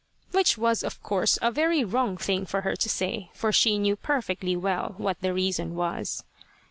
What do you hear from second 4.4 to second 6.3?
well what the reason was.